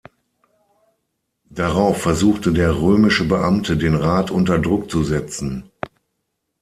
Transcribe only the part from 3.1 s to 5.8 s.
Beamte den Rat unter Druck zu setzen.